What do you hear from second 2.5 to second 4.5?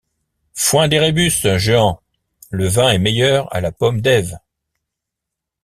vin est meilleur à la Pomme d’Ève.